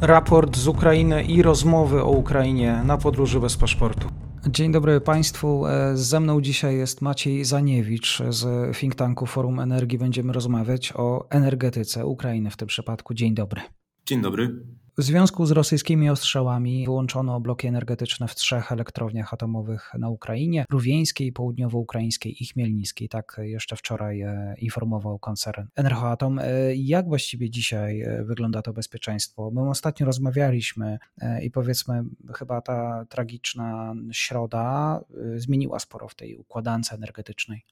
raport 0.00 0.56
z 0.56 0.68
Ukrainy 0.68 1.24
i 1.24 1.42
rozmowy 1.42 2.02
o 2.02 2.10
Ukrainie 2.10 2.82
na 2.84 2.98
podróży 2.98 3.40
bez 3.40 3.56
paszportu. 3.56 4.08
Dzień 4.48 4.72
dobry 4.72 5.00
Państwu. 5.00 5.66
E, 5.66 5.96
ze 5.96 6.20
mną 6.20 6.40
dzisiaj 6.40 6.76
jest 6.76 7.02
Maciej 7.02 7.44
Zaniewicz 7.44 8.22
z 8.28 8.76
think 8.76 8.94
tanku 8.94 9.26
Forum 9.26 9.60
Energii. 9.60 9.98
Będziemy 9.98 10.32
rozmawiać 10.32 10.92
o 10.96 11.26
energetyce 11.30 12.06
Ukrainy 12.06 12.50
w 12.50 12.56
tym 12.56 12.68
przypadku. 12.68 13.14
Dzień 13.14 13.34
dobry. 13.34 13.60
Dzień 14.06 14.22
dobry. 14.22 14.64
W 14.98 15.02
związku 15.02 15.46
z 15.46 15.50
rosyjskimi 15.50 16.10
ostrzałami 16.10 16.84
wyłączono 16.84 17.40
bloki 17.40 17.66
energetyczne 17.66 18.28
w 18.28 18.34
trzech 18.34 18.72
elektrowniach 18.72 19.34
atomowych 19.34 19.90
na 19.98 20.08
Ukrainie, 20.08 20.64
Rówieńskiej, 20.70 21.32
Południowo-Ukraińskiej 21.32 22.42
i 22.42 22.46
Chmielnickiej. 22.46 23.08
Tak 23.08 23.36
jeszcze 23.42 23.76
wczoraj 23.76 24.20
e, 24.20 24.54
informował 24.58 25.18
koncern 25.18 25.66
Energoatom. 25.76 26.38
E, 26.38 26.44
jak 26.74 27.08
właściwie 27.08 27.50
dzisiaj 27.50 28.00
e, 28.00 28.24
wygląda 28.24 28.62
to 28.62 28.72
bezpieczeństwo? 28.72 29.50
My 29.50 29.70
ostatnio 29.70 30.06
rozmawialiśmy 30.06 30.98
i 31.42 31.50
powiedzmy 31.50 32.04
chyba 32.34 32.60
ta 32.60 33.04
tragiczna 33.08 33.94
środa 34.12 35.00
zmieniła 35.36 35.78
sporo 35.78 36.08
w 36.08 36.14
tej 36.14 36.36
układance 36.36 36.92
energetycznej. 36.92 37.64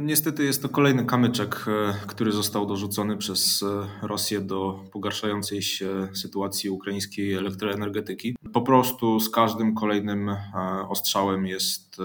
Niestety 0.00 0.44
jest 0.44 0.62
to 0.62 0.68
kolejny 0.68 1.04
kamyczek, 1.04 1.64
e, 1.68 1.94
który 2.06 2.32
został 2.32 2.66
dorzucony 2.66 3.16
przez 3.16 3.62
e, 3.62 4.06
Rosję 4.06 4.40
do 4.40 4.84
pogarszającej 4.92 5.62
się 5.62 6.08
sytuacji 6.14 6.70
ukraińskiej 6.70 7.34
elektroenergetyki. 7.34 8.36
Po 8.52 8.62
prostu 8.62 9.20
z 9.20 9.30
każdym 9.30 9.74
kolejnym 9.74 10.28
e, 10.28 10.38
ostrzałem 10.88 11.46
jest 11.46 11.96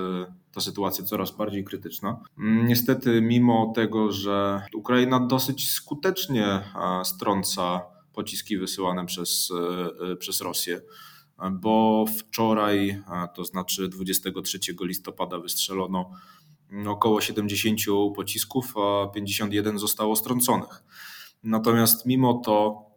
ta 0.52 0.62
sytuacja 0.62 1.06
coraz 1.06 1.32
bardziej 1.32 1.64
krytyczna. 1.64 2.20
Niestety, 2.38 3.22
mimo 3.22 3.72
tego, 3.76 4.12
że 4.12 4.62
Ukraina 4.74 5.20
dosyć 5.20 5.70
skutecznie 5.70 6.62
strąca 7.04 7.82
pociski 8.14 8.58
wysyłane 8.58 9.06
przez, 9.06 9.54
przez 10.20 10.42
Rosję, 10.42 10.82
bo 11.52 12.06
wczoraj, 12.20 13.02
to 13.36 13.44
znaczy 13.46 13.88
23 13.90 14.60
listopada, 14.82 15.40
wystrzelono 15.40 16.12
około 16.88 17.22
70 17.22 17.80
pocisków, 18.16 18.74
a 18.78 19.08
51 19.08 19.80
zostało 19.80 20.16
strąconych. 20.16 20.84
Natomiast 21.44 22.06
mimo 22.06 22.34
to 22.34 22.88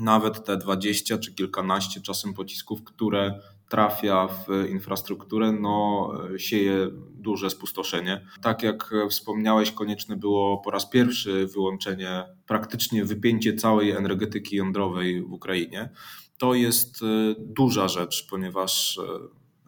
nawet 0.00 0.44
te 0.44 0.56
20 0.56 1.18
czy 1.18 1.34
kilkanaście 1.34 2.00
czasem 2.00 2.34
pocisków, 2.34 2.84
które 2.84 3.40
trafia 3.68 4.28
w 4.28 4.70
infrastrukturę, 4.70 5.52
no, 5.52 6.10
sieje 6.36 6.88
duże 7.10 7.50
spustoszenie. 7.50 8.26
Tak 8.42 8.62
jak 8.62 8.94
wspomniałeś, 9.10 9.72
konieczne 9.72 10.16
było 10.16 10.58
po 10.58 10.70
raz 10.70 10.90
pierwszy 10.90 11.46
wyłączenie, 11.46 12.24
praktycznie 12.46 13.04
wypięcie 13.04 13.54
całej 13.54 13.90
energetyki 13.90 14.56
jądrowej 14.56 15.22
w 15.22 15.32
Ukrainie. 15.32 15.90
To 16.38 16.54
jest 16.54 17.02
e, 17.02 17.06
duża 17.38 17.88
rzecz, 17.88 18.26
ponieważ 18.30 18.98
e, 18.98 19.02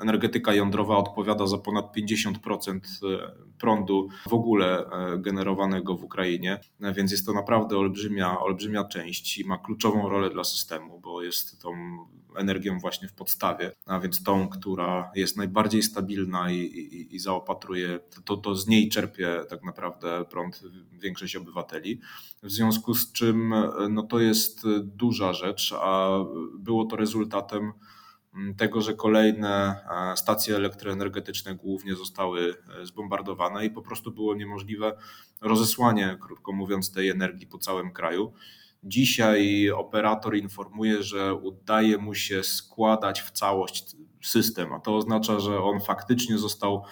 energetyka 0.00 0.54
jądrowa 0.54 0.96
odpowiada 0.96 1.46
za 1.46 1.58
ponad 1.58 1.96
50% 1.96 2.78
e, 2.78 2.80
prądu 3.58 4.08
w 4.28 4.34
ogóle 4.34 4.86
e, 4.86 5.18
generowanego 5.18 5.96
w 5.96 6.04
Ukrainie, 6.04 6.60
więc 6.80 7.10
jest 7.10 7.26
to 7.26 7.32
naprawdę 7.32 7.78
olbrzymia, 7.78 8.40
olbrzymia 8.40 8.84
część 8.84 9.38
i 9.38 9.44
ma 9.44 9.58
kluczową 9.58 10.08
rolę 10.08 10.30
dla 10.30 10.44
systemu, 10.44 11.00
bo 11.00 11.22
jest 11.22 11.62
tą 11.62 11.72
energią 12.36 12.78
właśnie 12.78 13.08
w 13.08 13.12
podstawie, 13.12 13.72
a 13.86 14.00
więc 14.00 14.22
tą, 14.22 14.48
która 14.48 15.10
jest 15.14 15.36
najbardziej 15.36 15.82
stabilna 15.82 16.50
i, 16.50 16.56
i, 16.56 17.14
i 17.14 17.18
zaopatruje, 17.18 18.00
to, 18.24 18.36
to 18.36 18.54
z 18.54 18.66
niej 18.66 18.88
czerpie 18.88 19.40
tak 19.50 19.64
naprawdę 19.64 20.24
prąd 20.30 20.62
większość 20.92 21.36
obywateli. 21.36 22.00
W 22.42 22.50
związku 22.50 22.94
z 22.94 23.12
czym 23.12 23.52
e, 23.52 23.70
no 23.90 24.02
to 24.02 24.20
jest 24.20 24.62
duża 24.82 25.32
rzecz, 25.32 25.74
a 25.80 26.18
było 26.58 26.84
to 26.84 26.96
rezultatem 26.96 27.72
tego, 28.56 28.80
że 28.80 28.94
kolejne 28.94 29.76
stacje 30.16 30.56
elektroenergetyczne 30.56 31.54
głównie 31.54 31.94
zostały 31.94 32.54
e, 32.82 32.86
zbombardowane 32.86 33.66
i 33.66 33.70
po 33.70 33.82
prostu 33.82 34.12
było 34.12 34.34
niemożliwe 34.34 34.96
rozesłanie, 35.40 36.18
krótko 36.20 36.52
mówiąc, 36.52 36.92
tej 36.92 37.08
energii 37.08 37.46
po 37.46 37.58
całym 37.58 37.92
kraju. 37.92 38.32
Dzisiaj 38.84 39.70
operator 39.70 40.36
informuje, 40.36 41.02
że 41.02 41.34
udaje 41.34 41.98
mu 41.98 42.14
się 42.14 42.44
składać 42.44 43.20
w 43.20 43.30
całość 43.30 43.96
system, 44.22 44.72
a 44.72 44.80
to 44.80 44.96
oznacza, 44.96 45.40
że 45.40 45.62
on 45.62 45.80
faktycznie 45.80 46.38
został 46.38 46.84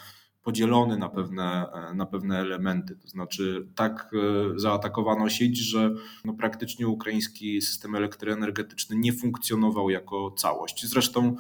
podzielony 0.48 0.97
na 0.97 1.09
pewne, 1.09 1.66
na 1.94 2.06
pewne 2.06 2.38
elementy. 2.38 2.97
To 2.97 3.09
znaczy, 3.09 3.69
tak 3.75 4.10
e, 4.14 4.59
zaatakowano 4.59 5.28
sieć, 5.28 5.59
że 5.59 5.94
no 6.25 6.32
praktycznie 6.32 6.88
ukraiński 6.88 7.62
system 7.62 7.94
elektroenergetyczny 7.94 8.97
nie 8.97 9.12
funkcjonował 9.12 9.91
jako 9.91 10.31
całość. 10.31 10.86
Zresztą 10.86 11.36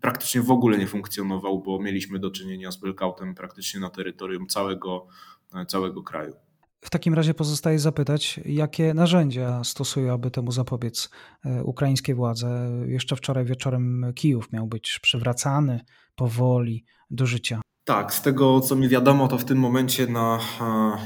praktycznie 0.00 0.42
w 0.42 0.50
ogóle 0.50 0.78
nie 0.78 0.86
funkcjonował, 0.86 1.62
bo 1.62 1.78
mieliśmy 1.78 2.18
do 2.18 2.30
czynienia 2.30 2.70
z 2.70 2.76
blackoutem 2.76 3.34
praktycznie 3.34 3.80
na 3.80 3.90
terytorium 3.90 4.46
całego, 4.46 5.06
e, 5.54 5.66
całego 5.66 6.02
kraju. 6.02 6.32
W 6.80 6.90
takim 6.90 7.14
razie 7.14 7.34
pozostaje 7.34 7.78
zapytać, 7.78 8.40
jakie 8.44 8.94
narzędzia 8.94 9.64
stosują, 9.64 10.12
aby 10.12 10.30
temu 10.30 10.52
zapobiec 10.52 11.10
e, 11.44 11.64
ukraińskie 11.64 12.14
władze. 12.14 12.70
Jeszcze 12.86 13.16
wczoraj 13.16 13.44
wieczorem 13.44 14.12
Kijów 14.14 14.52
miał 14.52 14.66
być 14.66 14.98
przywracany 15.02 15.80
powoli 16.16 16.84
do 17.10 17.26
życia. 17.26 17.60
Tak, 17.86 18.14
z 18.14 18.22
tego 18.22 18.60
co 18.60 18.76
mi 18.76 18.88
wiadomo, 18.88 19.28
to 19.28 19.38
w 19.38 19.44
tym 19.44 19.58
momencie 19.58 20.06
na 20.06 20.38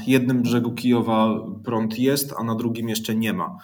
jednym 0.07 0.41
brzegu 0.41 0.71
Kijowa 0.71 1.29
prąd 1.63 1.99
jest, 1.99 2.33
a 2.37 2.43
na 2.43 2.55
drugim 2.55 2.89
jeszcze 2.89 3.15
nie 3.15 3.33
ma. 3.33 3.57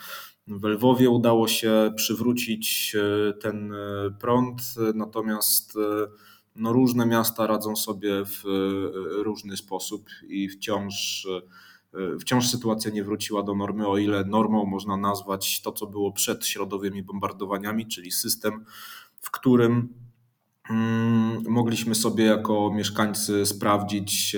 W 0.47 0.63
Lwowie 0.63 1.09
udało 1.09 1.47
się 1.47 1.94
przywrócić 1.95 2.95
e, 2.95 3.33
ten 3.33 3.73
e, 3.73 3.77
prąd, 4.19 4.61
natomiast 4.95 5.75
e, 5.75 6.07
no, 6.56 6.73
różne 6.73 7.06
miasta 7.06 7.47
radzą 7.47 7.75
sobie 7.75 8.25
w 8.25 8.44
różny 9.23 9.57
sposób 9.57 10.09
i 10.27 10.50
wciąż, 10.50 11.27
wciąż 12.19 12.47
sytuacja 12.47 12.91
nie 12.91 13.03
wróciła 13.03 13.44
do 13.44 13.56
normy, 13.56 13.88
o 13.88 13.97
ile 13.97 14.25
normą 14.25 14.66
można 14.66 14.97
nazwać 14.97 15.61
to, 15.61 15.72
co 15.72 15.88
było 15.88 16.11
przed 16.11 16.47
środowymi 16.47 17.03
bombardowaniami, 17.03 17.88
czyli 17.88 18.11
system, 18.11 18.66
w 19.22 19.31
którym 19.31 20.06
mogliśmy 21.50 21.95
sobie 21.95 22.25
jako 22.25 22.72
mieszkańcy 22.73 23.45
sprawdzić, 23.45 24.35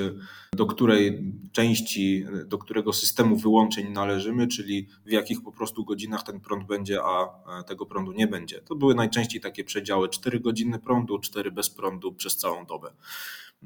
do 0.53 0.65
której 0.65 1.33
części, 1.51 2.25
do 2.47 2.57
którego 2.57 2.93
systemu 2.93 3.35
wyłączeń 3.35 3.91
należymy, 3.91 4.47
czyli 4.47 4.87
w 5.05 5.11
jakich 5.11 5.41
po 5.41 5.51
prostu 5.51 5.85
godzinach 5.85 6.23
ten 6.23 6.39
prąd 6.39 6.67
będzie, 6.67 7.03
a 7.03 7.27
tego 7.63 7.85
prądu 7.85 8.11
nie 8.11 8.27
będzie. 8.27 8.61
To 8.61 8.75
były 8.75 8.95
najczęściej 8.95 9.41
takie 9.41 9.63
przedziały 9.63 10.09
4 10.09 10.39
godziny 10.39 10.79
prądu, 10.79 11.19
4 11.19 11.51
bez 11.51 11.69
prądu 11.69 12.13
przez 12.13 12.37
całą 12.37 12.65
dobę. 12.65 12.91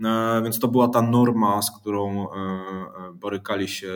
E, 0.04 0.42
więc 0.44 0.60
to 0.60 0.68
była 0.68 0.88
ta 0.88 1.02
norma, 1.02 1.62
z 1.62 1.80
którą 1.80 2.30
e, 2.30 2.36
e, 2.36 3.14
borykali 3.14 3.68
się 3.68 3.94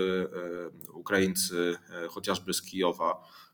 Ukraińcy 0.94 1.76
chociażby 2.10 2.54
z 2.54 2.62
Kijowa 2.62 3.22
E, 3.22 3.47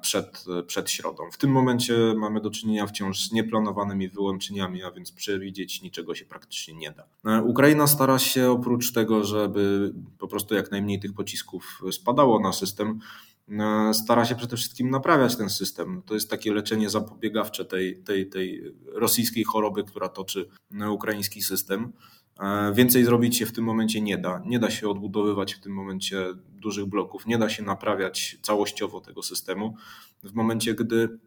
przed, 0.00 0.44
przed 0.66 0.90
środą. 0.90 1.30
W 1.32 1.38
tym 1.38 1.50
momencie 1.50 2.14
mamy 2.16 2.40
do 2.40 2.50
czynienia 2.50 2.86
wciąż 2.86 3.28
z 3.28 3.32
nieplanowanymi 3.32 4.08
wyłączeniami, 4.08 4.82
a 4.82 4.90
więc 4.90 5.12
przewidzieć 5.12 5.82
niczego 5.82 6.14
się 6.14 6.24
praktycznie 6.24 6.74
nie 6.74 6.92
da. 6.92 7.04
E, 7.24 7.42
Ukraina 7.42 7.86
stara 7.86 8.18
się 8.18 8.50
oprócz 8.50 8.92
tego, 8.92 9.24
żeby 9.24 9.92
po 10.18 10.28
prostu 10.28 10.54
jak 10.54 10.70
najmniej 10.70 11.00
tych 11.00 11.12
pocisków 11.12 11.82
spadało 11.92 12.40
na 12.40 12.52
system, 12.52 13.00
e, 13.48 13.94
stara 13.94 14.24
się 14.24 14.34
przede 14.34 14.56
wszystkim 14.56 14.90
naprawiać 14.90 15.36
ten 15.36 15.50
system. 15.50 16.02
To 16.06 16.14
jest 16.14 16.30
takie 16.30 16.52
leczenie 16.52 16.90
zapobiegawcze 16.90 17.64
tej, 17.64 18.02
tej, 18.02 18.28
tej 18.28 18.74
rosyjskiej 18.86 19.44
choroby, 19.44 19.84
która 19.84 20.08
toczy 20.08 20.48
ukraiński 20.90 21.42
system. 21.42 21.92
E, 22.40 22.72
więcej 22.74 23.04
zrobić 23.04 23.36
się 23.36 23.46
w 23.46 23.52
tym 23.52 23.64
momencie 23.64 24.00
nie 24.00 24.18
da. 24.18 24.42
Nie 24.46 24.58
da 24.58 24.70
się 24.70 24.88
odbudowywać 24.88 25.54
w 25.54 25.60
tym 25.60 25.72
momencie 25.72 26.26
dużych 26.48 26.86
bloków, 26.86 27.26
nie 27.26 27.38
da 27.38 27.48
się 27.48 27.62
naprawiać 27.62 28.38
całościowo 28.42 29.00
tego 29.00 29.22
systemu. 29.22 29.74
W 30.22 30.34
momencie, 30.34 30.74
gdy 30.74 31.18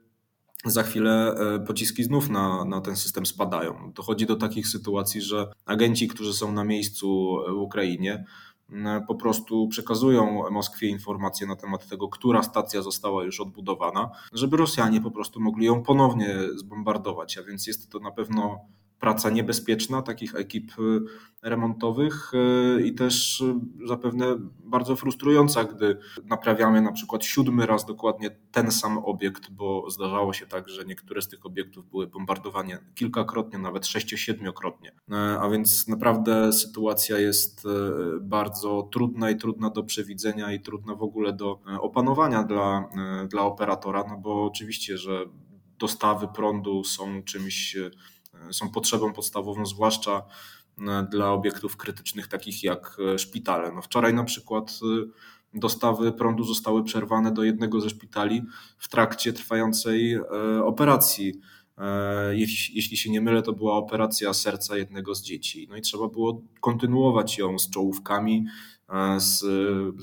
za 0.65 0.83
chwilę 0.83 1.35
e, 1.35 1.59
pociski 1.59 2.03
znów 2.03 2.29
na, 2.29 2.65
na 2.65 2.81
ten 2.81 2.95
system 2.95 3.25
spadają. 3.25 3.91
Dochodzi 3.95 4.25
do 4.25 4.35
takich 4.35 4.67
sytuacji, 4.67 5.21
że 5.21 5.47
agenci, 5.65 6.07
którzy 6.07 6.33
są 6.33 6.51
na 6.51 6.63
miejscu 6.63 7.37
w 7.49 7.57
Ukrainie, 7.57 8.25
po 9.07 9.15
prostu 9.15 9.67
przekazują 9.67 10.49
Moskwie 10.51 10.87
informacje 10.87 11.47
na 11.47 11.55
temat 11.55 11.87
tego, 11.87 12.09
która 12.09 12.43
stacja 12.43 12.81
została 12.81 13.23
już 13.23 13.39
odbudowana, 13.39 14.09
żeby 14.33 14.57
Rosjanie 14.57 15.01
po 15.01 15.11
prostu 15.11 15.39
mogli 15.39 15.65
ją 15.65 15.83
ponownie 15.83 16.37
zbombardować. 16.55 17.37
A 17.37 17.43
więc 17.43 17.67
jest 17.67 17.89
to 17.91 17.99
na 17.99 18.11
pewno 18.11 18.59
praca 19.03 19.29
niebezpieczna 19.29 20.01
takich 20.01 20.35
ekip 20.35 20.71
y, 20.79 20.99
remontowych 21.41 22.31
y, 22.33 22.81
i 22.81 22.93
też 22.93 23.41
y, 23.41 23.53
zapewne 23.87 24.25
bardzo 24.63 24.95
frustrująca, 24.95 25.63
gdy 25.63 25.97
naprawiamy 26.25 26.81
na 26.81 26.91
przykład 26.91 27.25
siódmy 27.25 27.65
raz 27.65 27.85
dokładnie 27.85 28.29
ten 28.51 28.71
sam 28.71 28.97
obiekt, 28.97 29.51
bo 29.51 29.89
zdarzało 29.89 30.33
się 30.33 30.45
tak, 30.45 30.69
że 30.69 30.85
niektóre 30.85 31.21
z 31.21 31.27
tych 31.27 31.45
obiektów 31.45 31.89
były 31.89 32.07
bombardowane 32.07 32.77
kilkakrotnie, 32.95 33.59
nawet 33.59 33.87
sześcio-siedmiokrotnie. 33.87 34.91
A 35.39 35.49
więc 35.49 35.87
naprawdę 35.87 36.53
sytuacja 36.53 37.19
jest 37.19 37.67
bardzo 38.21 38.89
trudna 38.91 39.31
i 39.31 39.37
trudna 39.37 39.69
do 39.69 39.83
przewidzenia 39.83 40.53
i 40.53 40.61
trudna 40.61 40.95
w 40.95 41.03
ogóle 41.03 41.33
do 41.33 41.59
opanowania 41.81 42.43
dla, 42.43 42.89
dla 43.29 43.41
operatora, 43.41 44.03
no 44.09 44.17
bo 44.17 44.45
oczywiście, 44.45 44.97
że 44.97 45.25
dostawy 45.79 46.27
prądu 46.27 46.83
są 46.83 47.23
czymś, 47.23 47.77
są 48.51 48.69
potrzebą 48.69 49.13
podstawową, 49.13 49.65
zwłaszcza 49.65 50.21
dla 51.11 51.31
obiektów 51.31 51.77
krytycznych, 51.77 52.27
takich 52.27 52.63
jak 52.63 52.97
szpitale. 53.17 53.71
No 53.71 53.81
wczoraj 53.81 54.13
na 54.13 54.23
przykład 54.23 54.79
dostawy 55.53 56.11
prądu 56.11 56.43
zostały 56.43 56.83
przerwane 56.83 57.31
do 57.31 57.43
jednego 57.43 57.81
ze 57.81 57.89
szpitali 57.89 58.41
w 58.77 58.89
trakcie 58.89 59.33
trwającej 59.33 60.19
operacji 60.63 61.41
E, 61.77 62.35
jeśli, 62.35 62.75
jeśli 62.75 62.97
się 62.97 63.09
nie 63.09 63.21
mylę, 63.21 63.41
to 63.41 63.53
była 63.53 63.77
operacja 63.77 64.33
serca 64.33 64.77
jednego 64.77 65.15
z 65.15 65.21
dzieci. 65.21 65.67
No 65.69 65.77
i 65.77 65.81
trzeba 65.81 66.07
było 66.07 66.41
kontynuować 66.61 67.37
ją 67.37 67.59
z 67.59 67.69
czołówkami, 67.69 68.45
e, 68.89 69.19
z 69.19 69.45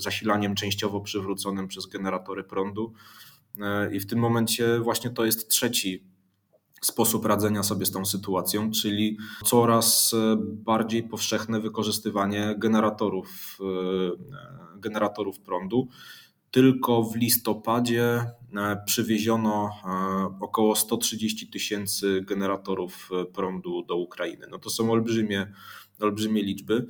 zasilaniem 0.01 0.55
częściowo 0.55 1.01
przywróconym 1.01 1.67
przez 1.67 1.85
generatory 1.85 2.43
prądu. 2.43 2.93
E, 3.61 3.95
I 3.95 3.99
w 3.99 4.05
tym 4.05 4.19
momencie 4.19 4.79
właśnie 4.79 5.09
to 5.09 5.25
jest 5.25 5.49
trzeci 5.49 6.03
sposób 6.81 7.25
radzenia 7.25 7.63
sobie 7.63 7.85
z 7.85 7.91
tą 7.91 8.05
sytuacją, 8.05 8.71
czyli 8.71 9.17
coraz 9.45 10.15
bardziej 10.41 11.03
powszechne 11.03 11.59
wykorzystywanie 11.59 12.55
generatorów, 12.57 13.57
generatorów 14.81 15.39
prądu. 15.39 15.87
Tylko 16.51 17.03
w 17.03 17.15
listopadzie 17.15 18.03
e, 18.55 18.83
przywieziono 18.85 19.69
e, 19.69 20.39
około 20.41 20.75
130 20.75 21.47
tysięcy 21.47 22.21
generatorów 22.27 23.09
e, 23.21 23.25
prądu 23.25 23.83
do 23.83 23.95
Ukrainy. 23.97 24.47
No 24.49 24.59
to 24.59 24.69
są 24.69 24.91
olbrzymie, 24.91 25.53
olbrzymie 25.99 26.43
liczby. 26.43 26.87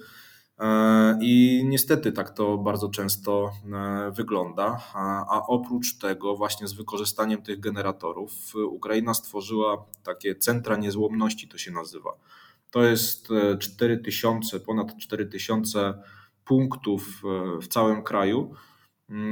I 1.21 1.63
niestety 1.65 2.11
tak 2.11 2.29
to 2.29 2.57
bardzo 2.57 2.89
często 2.89 3.51
wygląda. 4.11 4.81
A 5.29 5.41
oprócz 5.47 5.97
tego, 5.97 6.35
właśnie 6.35 6.67
z 6.67 6.73
wykorzystaniem 6.73 7.41
tych 7.41 7.59
generatorów, 7.59 8.31
Ukraina 8.55 9.13
stworzyła 9.13 9.85
takie 10.03 10.35
centra 10.35 10.75
niezłomności, 10.75 11.47
to 11.47 11.57
się 11.57 11.71
nazywa. 11.71 12.09
To 12.71 12.83
jest 12.83 13.27
4000, 13.59 14.59
ponad 14.59 14.97
4000 14.97 15.93
punktów 16.45 17.21
w 17.61 17.67
całym 17.67 18.03
kraju 18.03 18.55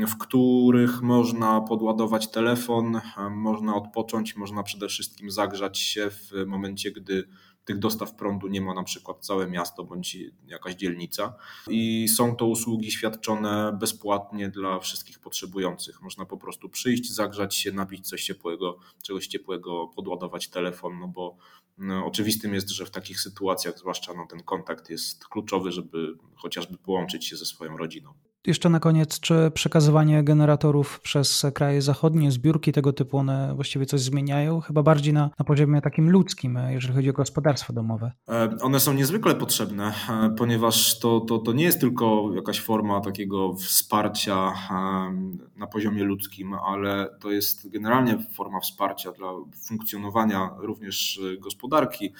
w 0.07 0.17
których 0.17 1.01
można 1.01 1.61
podładować 1.61 2.31
telefon, 2.31 3.01
można 3.31 3.75
odpocząć, 3.75 4.35
można 4.35 4.63
przede 4.63 4.87
wszystkim 4.87 5.31
zagrzać 5.31 5.79
się 5.79 6.09
w 6.09 6.31
momencie, 6.47 6.91
gdy 6.91 7.27
tych 7.69 7.79
dostaw 7.79 8.15
prądu 8.15 8.47
nie 8.47 8.61
ma 8.61 8.73
na 8.73 8.83
przykład 8.83 9.25
całe 9.25 9.47
miasto 9.47 9.83
bądź 9.83 10.17
jakaś 10.47 10.75
dzielnica. 10.75 11.33
I 11.67 12.07
są 12.07 12.35
to 12.35 12.45
usługi 12.47 12.91
świadczone 12.91 13.77
bezpłatnie 13.79 14.49
dla 14.49 14.79
wszystkich 14.79 15.19
potrzebujących. 15.19 16.01
Można 16.01 16.25
po 16.25 16.37
prostu 16.37 16.69
przyjść, 16.69 17.13
zagrzać 17.13 17.55
się, 17.55 17.71
napić 17.71 18.07
coś 18.07 18.23
ciepłego, 18.23 18.77
czegoś 19.03 19.27
ciepłego, 19.27 19.87
podładować 19.87 20.47
telefon, 20.47 20.99
no 20.99 21.07
bo 21.07 21.37
no, 21.77 22.05
oczywistym 22.05 22.53
jest, 22.53 22.69
że 22.69 22.85
w 22.85 22.91
takich 22.91 23.19
sytuacjach, 23.19 23.79
zwłaszcza 23.79 24.13
no, 24.13 24.27
ten 24.29 24.43
kontakt 24.43 24.89
jest 24.89 25.27
kluczowy, 25.27 25.71
żeby 25.71 26.17
chociażby 26.35 26.77
połączyć 26.77 27.25
się 27.27 27.37
ze 27.37 27.45
swoją 27.45 27.77
rodziną. 27.77 28.13
Jeszcze 28.47 28.69
na 28.69 28.79
koniec, 28.79 29.19
czy 29.19 29.51
przekazywanie 29.53 30.23
generatorów 30.23 30.99
przez 30.99 31.45
kraje 31.53 31.81
zachodnie, 31.81 32.31
zbiórki 32.31 32.71
tego 32.71 32.93
typu, 32.93 33.17
one 33.17 33.55
właściwie 33.55 33.85
coś 33.85 34.01
zmieniają? 34.01 34.61
Chyba 34.61 34.83
bardziej 34.83 35.13
na, 35.13 35.29
na 35.39 35.45
poziomie 35.45 35.81
takim 35.81 36.09
ludzkim, 36.09 36.59
jeżeli 36.69 36.93
chodzi 36.93 37.09
o 37.09 37.13
gospodarstwa 37.13 37.73
domowe. 37.73 38.11
E, 38.29 38.57
one 38.61 38.79
są 38.79 38.93
niezwykle 38.93 39.35
potrzebne, 39.35 39.93
e, 40.09 40.35
ponieważ 40.37 40.99
to, 40.99 41.19
to, 41.19 41.37
to 41.37 41.53
nie 41.53 41.63
jest 41.63 41.79
tylko 41.79 42.31
jakaś 42.35 42.61
forma 42.61 43.01
takiego 43.01 43.53
wsparcia 43.53 44.53
e, 44.71 44.73
na 45.57 45.67
poziomie 45.67 46.03
ludzkim, 46.03 46.53
ale 46.53 47.09
to 47.19 47.31
jest 47.31 47.69
generalnie 47.69 48.17
forma 48.33 48.59
wsparcia 48.59 49.11
dla 49.11 49.31
funkcjonowania 49.67 50.49
również 50.57 51.21
gospodarki, 51.39 52.13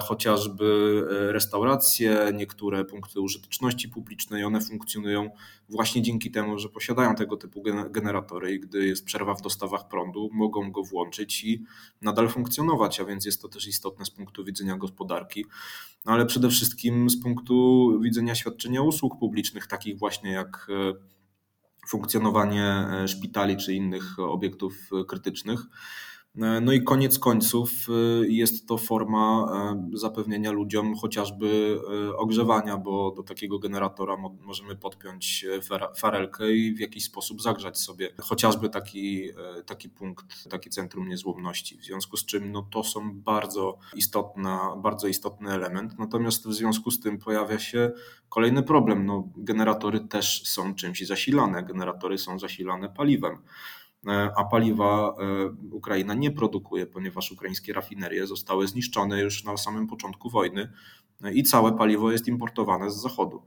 chociażby 0.00 1.02
restauracje, 1.08 2.32
niektóre 2.34 2.84
punkty 2.84 3.20
użyteczności 3.20 3.88
publicznej, 3.88 4.44
one 4.44 4.60
funkcjonują 4.60 5.30
właśnie 5.68 6.02
dzięki 6.02 6.30
temu, 6.30 6.58
że 6.58 6.68
posiadają 6.68 7.14
tego 7.14 7.36
typu 7.36 7.62
generatory 7.90 8.54
i 8.54 8.60
gdy 8.60 8.86
jest 8.86 9.04
przerwa 9.04 9.34
w 9.34 9.42
dostawach 9.42 9.88
prądu, 9.88 10.30
mogą 10.32 10.72
go 10.72 10.82
włączyć 10.82 11.44
i 11.44 11.64
nadal 12.02 12.28
funkcjonować, 12.28 13.00
a 13.00 13.04
więc 13.04 13.26
jest 13.26 13.42
to 13.42 13.48
też 13.48 13.66
istotne 13.66 14.04
z 14.04 14.10
punktu 14.10 14.44
widzenia 14.44 14.76
gospodarki, 14.76 15.46
no 16.04 16.12
ale 16.12 16.26
przede 16.26 16.50
wszystkim 16.50 17.10
z 17.10 17.22
punktu 17.22 17.90
widzenia 18.00 18.34
świadczenia 18.34 18.82
usług 18.82 19.18
publicznych, 19.18 19.66
takich 19.66 19.98
właśnie 19.98 20.32
jak 20.32 20.66
e, 20.70 20.94
funkcjonowanie 21.88 22.64
e, 22.64 23.08
szpitali 23.08 23.56
czy 23.56 23.74
innych 23.74 24.18
obiektów 24.18 24.90
krytycznych. 25.08 25.60
E, 26.36 26.60
no 26.60 26.72
i 26.72 26.82
koniec 26.82 27.18
końców 27.18 27.70
e, 27.88 27.92
jest 28.28 28.68
to 28.68 28.78
forma 28.78 29.46
e, 29.92 29.98
zapewnienia 29.98 30.52
ludziom 30.52 30.96
chociażby 30.96 31.80
ogrzewania, 32.16 32.76
bo 32.76 33.10
do 33.10 33.22
takiego 33.22 33.58
generatora 33.58 34.16
możemy 34.40 34.76
podpiąć 34.76 35.46
farelkę 35.96 36.52
i 36.52 36.74
w 36.74 36.80
jakiś 36.80 37.04
sposób 37.04 37.42
zagrzać 37.42 37.78
sobie 37.78 38.10
chociażby 38.20 38.68
taki, 38.68 39.28
taki 39.66 39.88
punkt, 39.88 40.48
taki 40.50 40.70
centrum 40.70 41.08
niezłomności. 41.08 41.78
W 41.78 41.84
związku 41.84 42.16
z 42.16 42.24
czym 42.24 42.52
no, 42.52 42.62
to 42.62 42.84
są 42.84 43.20
bardzo, 43.20 43.78
istotna, 43.96 44.76
bardzo 44.76 45.08
istotny 45.08 45.52
element. 45.52 45.98
Natomiast 45.98 46.48
w 46.48 46.52
związku 46.52 46.90
z 46.90 47.00
tym 47.00 47.18
pojawia 47.18 47.58
się 47.58 47.92
kolejny 48.28 48.62
problem. 48.62 49.06
No, 49.06 49.28
generatory 49.36 50.00
też 50.00 50.42
są 50.46 50.74
czymś 50.74 51.06
zasilane. 51.06 51.62
Generatory 51.62 52.18
są 52.18 52.38
zasilane 52.38 52.88
paliwem. 52.88 53.38
E, 54.06 54.30
a 54.36 54.44
paliwa 54.44 55.14
e, 55.18 55.74
Ukraina 55.74 56.14
nie 56.14 56.30
produkuje, 56.30 56.86
ponieważ 56.86 57.32
ukraińskie 57.32 57.72
rafinerie 57.72 58.26
zostały 58.26 58.68
zniszczone 58.68 59.20
już 59.20 59.44
na 59.44 59.56
samym 59.56 59.86
początku 59.86 60.30
wojny 60.30 60.72
e, 61.24 61.32
i 61.32 61.42
całe 61.42 61.72
paliwo 61.72 62.12
jest 62.12 62.28
importowane 62.28 62.90
z 62.90 62.96
zachodu. 62.96 63.42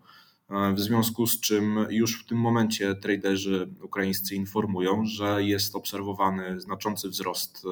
W 0.75 0.80
związku 0.80 1.28
z 1.28 1.40
czym 1.40 1.86
już 1.90 2.24
w 2.24 2.25
tym 2.25 2.38
momencie 2.38 2.96
traderzy 2.96 3.69
ukraińscy 3.81 4.36
informują, 4.36 5.06
że 5.06 5.44
jest 5.44 5.75
obserwowany 5.75 6.60
znaczący 6.60 7.10
wzrost 7.10 7.68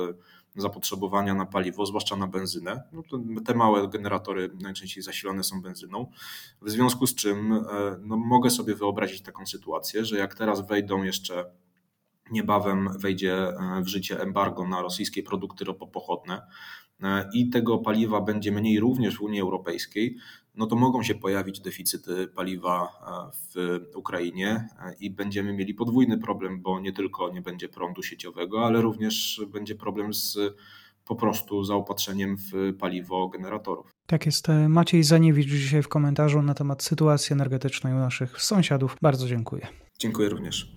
zapotrzebowania 0.55 1.33
na 1.33 1.45
paliwo, 1.45 1.85
zwłaszcza 1.85 2.15
na 2.15 2.27
benzynę. 2.27 2.83
No 3.27 3.41
te 3.41 3.53
małe 3.55 3.87
generatory 3.87 4.49
najczęściej 4.61 5.03
zasilane 5.03 5.43
są 5.43 5.61
benzyną. 5.61 6.11
W 6.61 6.69
związku 6.69 7.07
z 7.07 7.15
czym 7.15 7.65
no, 8.01 8.17
mogę 8.17 8.49
sobie 8.49 8.75
wyobrazić 8.75 9.21
taką 9.21 9.45
sytuację, 9.45 10.05
że 10.05 10.17
jak 10.17 10.35
teraz 10.35 10.67
wejdą 10.67 11.03
jeszcze 11.03 11.45
niebawem 12.31 12.89
wejdzie 12.99 13.33
e, 13.33 13.81
w 13.81 13.87
życie 13.87 14.21
embargo 14.21 14.67
na 14.67 14.81
rosyjskie 14.81 15.23
produkty 15.23 15.65
ropopochodne 15.65 16.41
e, 17.03 17.29
i 17.33 17.49
tego 17.49 17.77
paliwa 17.77 18.21
będzie 18.21 18.51
mniej 18.51 18.79
również 18.79 19.17
w 19.17 19.21
Unii 19.21 19.41
Europejskiej, 19.41 20.17
no 20.55 20.65
to 20.65 20.75
mogą 20.75 21.03
się 21.03 21.15
pojawić 21.15 21.59
deficyty 21.59 22.27
paliwa 22.27 22.83
e, 22.83 23.31
w 23.33 23.79
Ukrainie 23.95 24.67
i 24.99 25.09
będziemy 25.09 25.53
mieli 25.53 25.73
podwójny 25.73 26.17
problem, 26.17 26.61
bo 26.61 26.79
nie 26.79 26.93
tylko 26.93 27.29
nie 27.29 27.41
będzie 27.41 27.69
prądu 27.69 28.03
sieciowego, 28.03 28.65
ale 28.65 28.81
również 28.81 29.41
będzie 29.47 29.75
problem 29.75 30.13
z 30.13 30.37
po 31.05 31.15
prostu 31.15 31.63
zaopatrzeniem 31.63 32.37
w 32.37 32.73
paliwo 32.79 33.29
generatorów. 33.29 33.91
Tak 34.05 34.25
jest. 34.25 34.47
Maciej 34.69 35.03
Zaniewicz 35.03 35.47
dzisiaj 35.47 35.83
w 35.83 35.87
komentarzu 35.87 36.41
na 36.41 36.53
temat 36.53 36.83
sytuacji 36.83 37.33
energetycznej 37.33 37.93
u 37.93 37.97
naszych 37.97 38.41
sąsiadów. 38.41 38.97
Bardzo 39.01 39.27
dziękuję. 39.27 39.67
Dziękuję 39.99 40.29
również. 40.29 40.71